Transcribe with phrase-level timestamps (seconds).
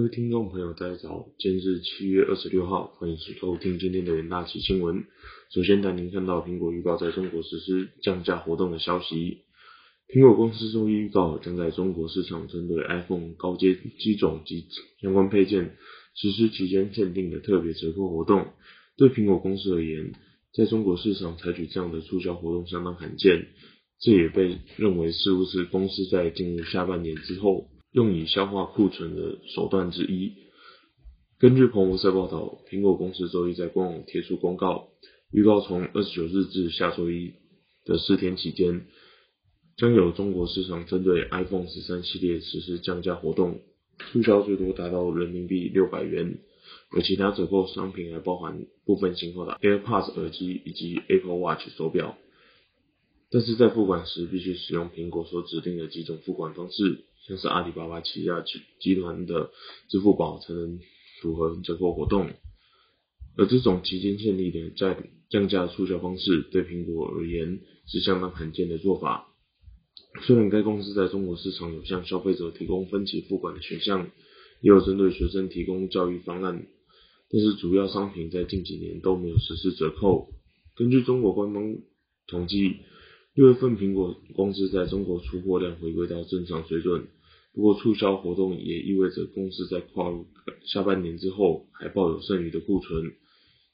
[0.00, 5.04] 各位听众朋友，大家早，今天是七月二十六号，欢迎收听今天的元大旗新闻。
[5.52, 9.42] 首先带您看到苹果预告在中国实施降价活动的消息。
[10.08, 14.64] 苹果公司周一预告，将在中国市场针对 iPhone 高阶机种及
[15.02, 15.76] 相关配件
[16.14, 18.46] 实施期间限定的特别折扣活动。
[18.96, 20.14] 对苹果公司而言，
[20.54, 23.48] 在中国市场采取这样的促销活动相当罕见，
[24.00, 27.66] 这也被认为似乎是公司在进入下半年之后。
[27.92, 30.34] 用以消化库存的手段之一。
[31.38, 34.88] 根据彭博社报道，苹果公司周一在官网贴出公告，
[35.32, 37.34] 预告从二十九日至下周一
[37.84, 38.86] 的四天期间，
[39.76, 43.60] 将有中国市场针对 iPhone 十三系列实施降价活动，
[44.12, 46.38] 促销最多达到人民币六百元，
[46.92, 52.18] 而其他折扣商品还包含部分型号的 AirPods 耳机以及 Apple Watch 手表。
[53.30, 57.04] 但是在付款时，必须使用苹果所指定的几种付款方式。
[57.26, 59.50] 像是阿里巴巴旗下集集团的
[59.88, 60.78] 支付宝才能
[61.20, 62.30] 符合折扣活动，
[63.36, 64.96] 而这种期间限定的降
[65.28, 69.28] 降价促销方式，对苹果而言是相当罕见的做法。
[70.22, 74.10] 虽然该公司在中国市场有向消费者提供分期付款的选项，
[74.62, 76.66] 也有针对学生提供教育方案，
[77.30, 80.30] 但是主要商品在近几年都没有实施折扣。
[80.74, 81.76] 根据中国官方
[82.26, 82.78] 统计。
[83.40, 87.08] 六月份，苹果公司在中国出货量回归到正常水准。
[87.54, 90.26] 不过，促销活动也意味着公司在跨入
[90.66, 93.14] 下半年之后还抱有剩余的库存。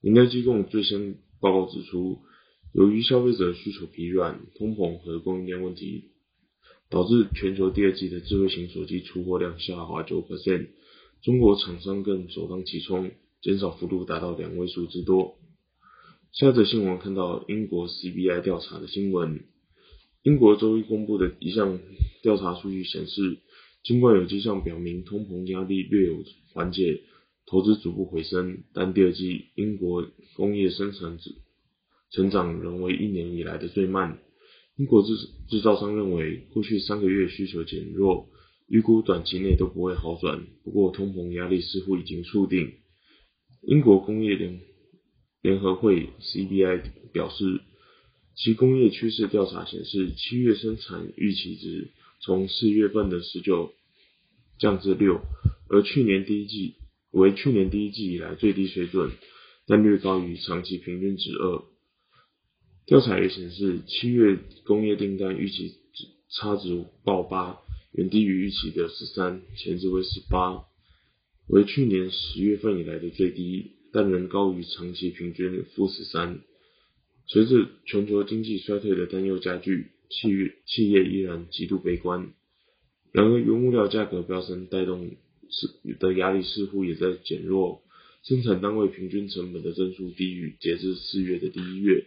[0.00, 2.22] 研究机构最新报告指出，
[2.74, 6.10] 由于消费者需求疲软、通膨和供应链问题，
[6.90, 10.70] 导致全球第二季的智慧型手机出货量下滑九 percent。
[11.22, 15.36] 中国厂商更首当其冲，减少幅度达到两位数之多。
[16.32, 19.44] 下则新闻看到英国 CBI 调查的新闻。
[20.22, 21.80] 英国周一公布的一项
[22.22, 23.38] 调查数据显示，
[23.82, 27.00] 尽管有迹象表明通膨压力略有缓解，
[27.46, 30.06] 投资逐步回升，但第二季英国
[30.36, 31.34] 工业生产指
[32.12, 34.18] 成长仍为一年以来的最慢。
[34.76, 35.12] 英国制
[35.48, 38.28] 制造商认为，过去三个月需求减弱，
[38.68, 40.46] 预估短期内都不会好转。
[40.62, 42.74] 不过，通膨压力似乎已经触定。
[43.62, 44.60] 英国工业联
[45.42, 46.82] 联合会 （CBI）
[47.12, 47.60] 表示，
[48.34, 53.72] 其工业趋势调查显示，七月生产预期值从四月份的十九
[54.58, 55.20] 降至六，
[55.68, 56.76] 而去年第一季
[57.10, 59.12] 为去年第一季以来最低水准，
[59.66, 61.64] 但略高于长期平均值二。
[62.86, 67.58] 调查也显示，七月工业订单预期值差值报八，
[67.92, 70.64] 远低于预期的十三，前值为十八，
[71.48, 73.72] 为去年十月份以来的最低。
[73.94, 76.40] 但仍高于长期平均负十三。
[77.26, 82.32] 随着全球经济衰退的担忧加剧，企业企业依然极度悲观。
[83.12, 85.10] 然而，原物料价格飙升带动
[85.50, 87.82] 是的压力似乎也在减弱。
[88.22, 92.06] 生产单位平均成本的增速低于截至四月的第一月。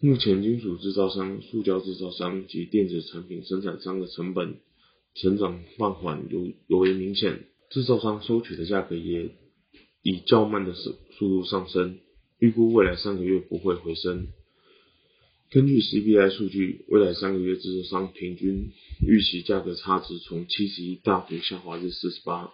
[0.00, 4.56] 目前，金属制造商、塑胶制造商及电子产品生产商的成本
[5.14, 9.30] 成长放缓尤尤为明显，制造商收取的价格也。
[10.00, 11.98] 以较慢的速速度上升，
[12.38, 14.28] 预估未来三个月不会回升。
[15.50, 22.52] 根据 CBI 数据，未来三个月制造商平均预期价格差值从七十一大幅下滑至四十八，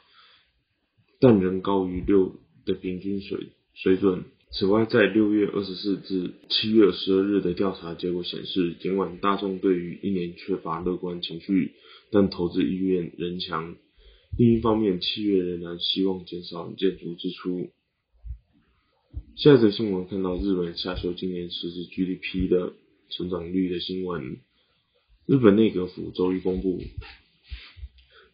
[1.21, 4.25] 但仍高于六的平均水水准。
[4.53, 11.73] 此外，在六月二十四至七月十二日的调查结果显示，尽管大众对于一年缺乏乐观情绪，
[12.13, 13.75] 但投资意愿仍强。
[14.39, 17.71] 另一方面，企业仍然希望减少建筑支出。
[19.37, 22.73] 下则新闻看到日本下修今年实质 GDP 的
[23.11, 24.37] 成长率的新闻。
[25.27, 26.81] 日本内阁府周一公布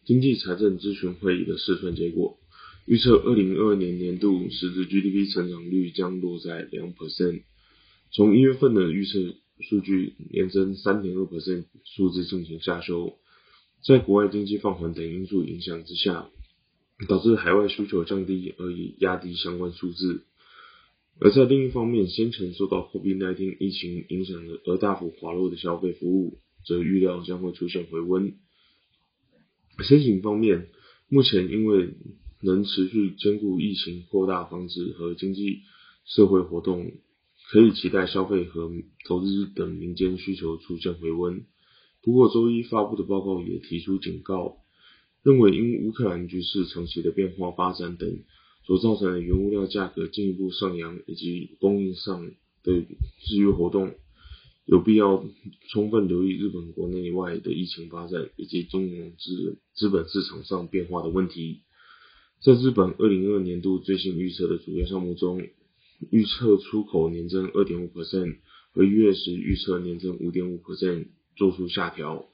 [0.05, 2.37] 经济财政咨询会议的试算结果，
[2.85, 7.41] 预测二零二二年年度实质 GDP 成长率将落在两 percent。
[8.11, 13.17] 从一月份的预测数据年增三点二 percent 数字进行下修。
[13.83, 16.29] 在国外经济放缓等因素影响之下，
[17.07, 20.25] 导致海外需求降低，而以压低相关数字。
[21.19, 28.33] 而在另一方面，先前受到 COVID-19 疫情影响的而大幅滑落的消费服务，则预料将会出现回温。
[29.83, 30.67] 先行方面，
[31.09, 31.93] 目前因为
[32.41, 35.61] 能持续兼顾疫情扩大防止和经济
[36.05, 36.91] 社会活动，
[37.51, 38.71] 可以期待消费和
[39.07, 41.43] 投资等民间需求出现回温。
[42.01, 44.57] 不过，周一发布的报告也提出警告，
[45.21, 48.23] 认为因乌克兰局势长期的变化发展等
[48.63, 52.31] 所造成的原物料价格进一步上扬，以及供应上
[52.63, 53.95] 的制约活动，
[54.65, 55.25] 有必要
[55.69, 61.61] 充分留意日本国内外的疫情发展以及中国资资本市场上变化的问题。
[62.43, 65.41] 在日本二零二年度最新预测的主要项目中，
[66.09, 68.37] 预测出口年增二点五 percent
[68.71, 72.27] 和月时预测年增五点五 percent 做出下调，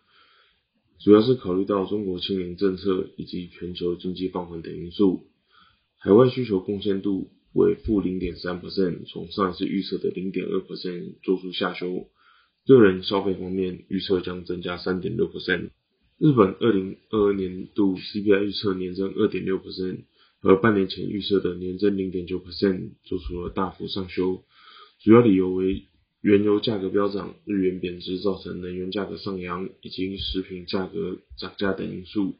[1.00, 5.26] 主要是考虑到中国清零政策以及全球经济放缓等因素。
[6.00, 12.08] 海外需求贡献度为负零点三 percent，从上一次预测的零点二 percent 做出下修。
[12.66, 15.70] 个人消费方面预测将增加三点六 percent。
[16.20, 20.02] 日本二零二二年度 CPI 预测年增二点六 percent，
[20.40, 24.44] 和半年前预测的年增零点九 percent 做出了大幅上修，
[25.04, 25.86] 主要理由为
[26.22, 32.36] 原油价格飙涨、日元贬值造成能源价格上扬，以及食品价格涨价等因素。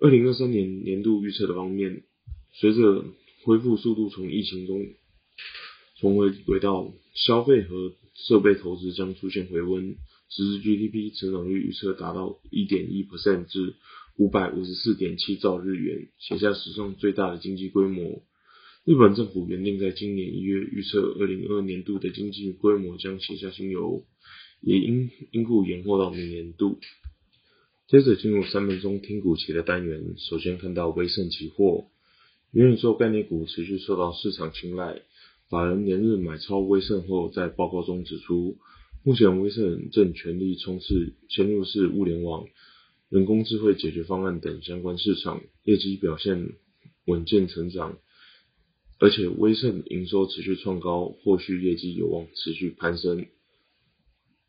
[0.00, 2.02] 二零二三年年度预测的方面，
[2.54, 3.04] 随着
[3.42, 4.86] 恢复速度从疫情中
[6.00, 9.96] 重回轨道，消费和设备投资将出现回温。
[10.30, 13.74] 实质 GDP 成长率预测达到一点一 percent 至
[14.16, 18.22] 五百五十四点七兆日元，写下史上最大的经济规模。
[18.84, 24.02] 日本政府原定在今年一月预测二零二二年度的经济规模将写下新高，
[24.60, 26.78] 也因因故延后到明年度。
[27.86, 31.86] 接着进入三分钟听股期的单元，首先看到威盛期货，
[32.54, 35.02] 元宇宙概念股持续受到市场青睐，
[35.50, 38.58] 法人连日买超威盛后，在报告中指出。
[39.02, 42.46] 目前，威盛正全力冲刺嵌入式物联网、
[43.08, 46.52] 人工智慧解决方案等相关市场，业绩表现
[47.06, 47.98] 稳健成长，
[49.00, 53.26] 而且威盛营收持续创高，后续业绩有望持续攀升。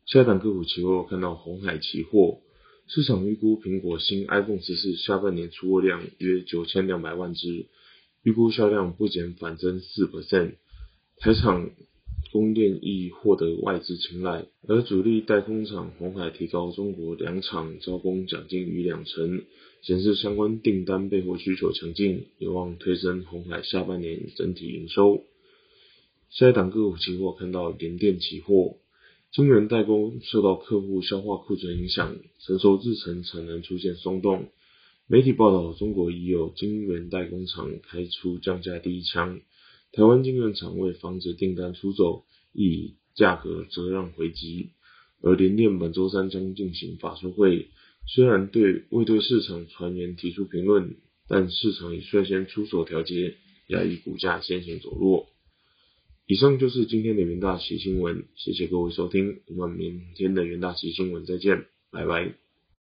[0.06, 2.38] 下一档个股期货看到红海期货，
[2.86, 7.66] 市场预估苹果新 iPhone 十四下半年出货量约九千两百万只，
[8.26, 10.54] 预估销量不减反增四 percent，
[11.18, 11.70] 台厂。
[12.32, 19.42] 供电亦获得外资青睐，而主力代工厂红海提高中国两厂招工奖金逾两成，
[19.80, 25.22] 显示相关订单备货需求强劲，有望推升红海下半年整体营收。
[26.28, 28.76] 下一档个股期货看到联电期货，
[29.32, 34.48] 晶圆代工受到客户消化库存影响，成熟制程产能出现松动。
[35.08, 39.40] 媒体报道，中国已有晶圆代工厂开出降价第一枪。
[39.92, 44.70] 台湾晶圆厂为防止订单出走，以价格折让回击。
[45.22, 47.68] 而联电本周三将进行法说会，
[48.08, 50.96] 虽然对未对市场传言提出评论，
[51.28, 53.36] 但市场已率先出手调节，
[53.68, 55.28] 压抑股价先行走弱。
[56.26, 62.45] 以上就是今天的元大旗新闻，谢谢各位收听，我们明天的元大旗新闻再见，拜拜。